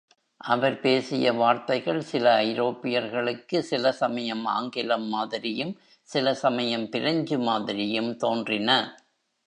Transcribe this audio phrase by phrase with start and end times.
[0.41, 5.79] அவர் பேசிய வார்த்தைகள் சில ஐரோப்பியர்களுக்கு சில சமயம் ஆங்கிலம் மாதிரியும்,
[6.01, 8.97] சில சமயம் பிரெஞ்சு மாதிரியும் தோன்றின.